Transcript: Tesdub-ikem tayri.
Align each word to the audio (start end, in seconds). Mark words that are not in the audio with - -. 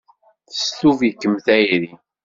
Tesdub-ikem 0.49 1.35
tayri. 1.45 1.89